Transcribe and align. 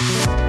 Thank 0.00 0.38
you. 0.40 0.43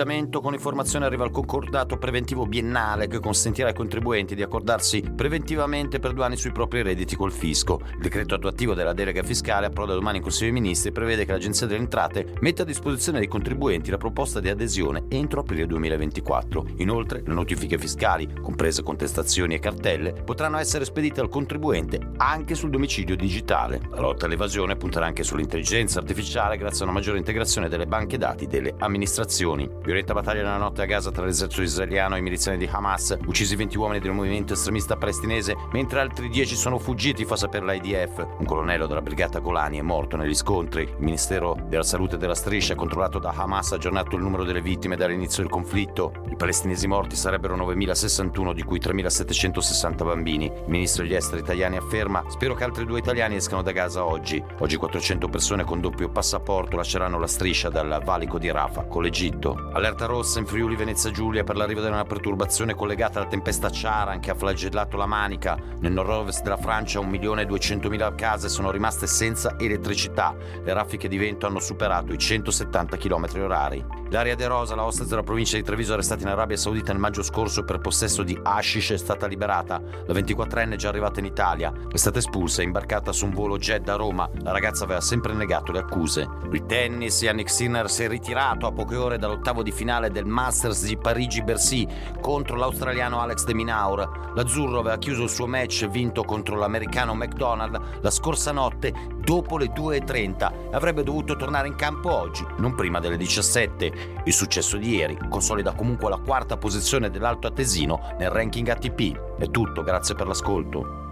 Appuntamento 0.00 0.40
con 0.40 0.54
informazione 0.54 1.04
arriva 1.04 1.24
al 1.24 1.30
concordato 1.30 1.98
preventivo 1.98 2.46
biennale 2.46 3.06
che 3.06 3.20
consentirà 3.20 3.68
ai 3.68 3.74
contribuenti 3.74 4.34
di 4.34 4.42
accordarsi 4.42 5.02
preventivamente 5.02 5.98
per 5.98 6.14
due 6.14 6.24
anni 6.24 6.38
sui 6.38 6.52
propri 6.52 6.80
redditi 6.80 7.16
col 7.16 7.32
fisco. 7.32 7.82
Il 7.96 8.00
decreto 8.00 8.34
attuativo 8.34 8.72
della 8.72 8.94
delega 8.94 9.22
fiscale 9.22 9.66
approda 9.66 9.92
domani 9.92 10.16
in 10.16 10.22
Consiglio 10.22 10.52
dei 10.52 10.58
Ministri 10.58 10.88
e 10.88 10.92
prevede 10.92 11.26
che 11.26 11.32
l'Agenzia 11.32 11.66
delle 11.66 11.80
Entrate 11.80 12.32
metta 12.40 12.62
a 12.62 12.64
disposizione 12.64 13.18
dei 13.18 13.28
contribuenti 13.28 13.90
la 13.90 13.98
proposta 13.98 14.40
di 14.40 14.48
adesione 14.48 15.04
entro 15.10 15.40
aprile 15.40 15.66
2024. 15.66 16.66
Inoltre, 16.78 17.22
le 17.22 17.34
notifiche 17.34 17.76
fiscali, 17.76 18.26
comprese 18.40 18.82
contestazioni 18.82 19.56
e 19.56 19.58
cartelle, 19.58 20.14
potranno 20.14 20.56
essere 20.56 20.86
spedite 20.86 21.20
al 21.20 21.28
contribuente 21.28 22.00
anche 22.16 22.54
sul 22.54 22.70
domicilio 22.70 23.16
digitale. 23.16 23.82
La 23.90 24.00
lotta 24.00 24.24
all'evasione 24.24 24.76
punterà 24.76 25.04
anche 25.04 25.24
sull'intelligenza 25.24 25.98
artificiale 25.98 26.56
grazie 26.56 26.80
a 26.80 26.84
una 26.84 26.94
maggiore 26.94 27.18
integrazione 27.18 27.68
delle 27.68 27.86
banche 27.86 28.16
dati 28.16 28.46
delle 28.46 28.72
amministrazioni. 28.78 29.88
Violenta 29.90 30.14
battaglia 30.14 30.42
nella 30.42 30.56
notte 30.56 30.82
a 30.82 30.84
Gaza 30.84 31.10
tra 31.10 31.24
l'esercito 31.24 31.62
israeliano 31.62 32.14
e 32.14 32.20
i 32.20 32.22
miliziani 32.22 32.56
di 32.56 32.68
Hamas, 32.70 33.18
uccisi 33.26 33.56
20 33.56 33.76
uomini 33.76 33.98
del 33.98 34.12
movimento 34.12 34.52
estremista 34.52 34.94
palestinese, 34.94 35.56
mentre 35.72 35.98
altri 35.98 36.28
10 36.28 36.54
sono 36.54 36.78
fuggiti, 36.78 37.24
fa 37.24 37.34
sapere 37.34 37.66
l'IDF. 37.66 38.24
Un 38.38 38.44
colonnello 38.44 38.86
della 38.86 39.02
brigata 39.02 39.40
Golani 39.40 39.78
è 39.78 39.82
morto 39.82 40.16
negli 40.16 40.32
scontri. 40.32 40.82
Il 40.82 40.94
Ministero 40.98 41.56
della 41.66 41.82
Salute 41.82 42.18
della 42.18 42.36
Striscia, 42.36 42.76
controllato 42.76 43.18
da 43.18 43.32
Hamas, 43.34 43.72
ha 43.72 43.74
aggiornato 43.74 44.14
il 44.14 44.22
numero 44.22 44.44
delle 44.44 44.62
vittime 44.62 44.94
dall'inizio 44.94 45.42
del 45.42 45.50
conflitto. 45.50 46.12
I 46.30 46.36
palestinesi 46.36 46.86
morti 46.86 47.16
sarebbero 47.16 47.56
9.061, 47.56 48.52
di 48.52 48.62
cui 48.62 48.78
3.760 48.78 50.04
bambini. 50.04 50.44
Il 50.44 50.62
ministro 50.68 51.02
degli 51.02 51.16
esteri 51.16 51.40
italiani 51.40 51.78
afferma: 51.78 52.22
Spero 52.28 52.54
che 52.54 52.62
altri 52.62 52.86
due 52.86 53.00
italiani 53.00 53.34
escano 53.34 53.62
da 53.62 53.72
Gaza 53.72 54.04
oggi. 54.04 54.40
Oggi 54.60 54.76
400 54.76 55.26
persone 55.26 55.64
con 55.64 55.80
doppio 55.80 56.10
passaporto 56.10 56.76
lasceranno 56.76 57.18
la 57.18 57.26
striscia 57.26 57.70
dal 57.70 58.00
valico 58.04 58.38
di 58.38 58.52
Rafah 58.52 58.84
con 58.84 59.02
l'Egitto. 59.02 59.70
Allerta 59.80 60.04
rossa 60.04 60.38
in 60.40 60.44
Friuli 60.44 60.76
Venezia 60.76 61.10
Giulia 61.10 61.42
per 61.42 61.56
l'arrivo 61.56 61.80
di 61.80 61.86
una 61.86 62.04
perturbazione 62.04 62.74
collegata 62.74 63.18
alla 63.18 63.30
tempesta 63.30 63.70
Ciaran 63.70 64.20
che 64.20 64.30
ha 64.30 64.34
flagellato 64.34 64.98
la 64.98 65.06
Manica. 65.06 65.56
Nel 65.78 65.92
nord-ovest 65.92 66.42
della 66.42 66.58
Francia 66.58 67.00
1.200.000 67.00 68.14
case 68.14 68.50
sono 68.50 68.70
rimaste 68.70 69.06
senza 69.06 69.56
elettricità. 69.58 70.36
Le 70.62 70.74
raffiche 70.74 71.08
di 71.08 71.16
vento 71.16 71.46
hanno 71.46 71.60
superato 71.60 72.12
i 72.12 72.18
170 72.18 72.98
km 72.98 73.26
orari. 73.40 73.82
L'aria 74.10 74.34
De 74.34 74.46
Rosa, 74.48 74.74
la 74.74 74.84
hostess 74.84 75.06
della 75.06 75.22
provincia 75.22 75.56
di 75.56 75.62
Treviso 75.62 75.94
arrestata 75.94 76.22
in 76.22 76.28
Arabia 76.28 76.58
Saudita 76.58 76.92
nel 76.92 77.00
maggio 77.00 77.22
scorso 77.22 77.64
per 77.64 77.78
possesso 77.78 78.22
di 78.22 78.38
hashish, 78.42 78.90
è 78.90 78.98
stata 78.98 79.26
liberata. 79.26 79.80
La 80.06 80.12
24enne 80.12 80.72
è 80.72 80.76
già 80.76 80.88
arrivata 80.90 81.20
in 81.20 81.26
Italia. 81.26 81.72
È 81.90 81.96
stata 81.96 82.18
espulsa 82.18 82.60
e 82.60 82.64
imbarcata 82.64 83.12
su 83.12 83.24
un 83.24 83.30
volo 83.30 83.56
jet 83.56 83.82
da 83.82 83.94
Roma. 83.94 84.28
La 84.42 84.50
ragazza 84.50 84.84
aveva 84.84 85.00
sempre 85.00 85.32
negato 85.32 85.72
le 85.72 85.78
accuse. 85.78 86.28
Il 86.52 86.66
tennis, 86.66 87.22
Yannick 87.22 87.48
Sinner 87.48 87.88
si 87.88 88.02
è 88.02 88.08
ritirato 88.08 88.66
a 88.66 88.72
poche 88.72 88.96
ore 88.96 89.16
dall'ottavo 89.16 89.59
di 89.62 89.72
finale 89.72 90.10
del 90.10 90.26
Masters 90.26 90.84
di 90.84 90.96
Parigi-Bercy 90.96 91.86
contro 92.20 92.56
l'australiano 92.56 93.20
Alex 93.20 93.44
De 93.44 93.54
Minaur. 93.54 94.32
L'azzurro 94.34 94.80
aveva 94.80 94.98
chiuso 94.98 95.22
il 95.22 95.30
suo 95.30 95.46
match 95.46 95.88
vinto 95.88 96.24
contro 96.24 96.56
l'americano 96.56 97.14
McDonald 97.14 97.80
la 98.00 98.10
scorsa 98.10 98.52
notte 98.52 98.92
dopo 99.18 99.58
le 99.58 99.66
2.30 99.66 100.52
e 100.70 100.74
avrebbe 100.74 101.02
dovuto 101.02 101.36
tornare 101.36 101.68
in 101.68 101.74
campo 101.74 102.12
oggi, 102.12 102.44
non 102.58 102.74
prima 102.74 103.00
delle 103.00 103.16
17. 103.16 103.92
Il 104.24 104.32
successo 104.32 104.76
di 104.76 104.94
ieri 104.94 105.18
consolida 105.28 105.72
comunque 105.72 106.08
la 106.08 106.18
quarta 106.18 106.56
posizione 106.56 107.10
dell'Alto 107.10 107.46
Atesino 107.46 108.14
nel 108.18 108.30
ranking 108.30 108.68
ATP. 108.68 109.38
È 109.38 109.50
tutto, 109.50 109.82
grazie 109.82 110.14
per 110.14 110.26
l'ascolto. 110.26 111.09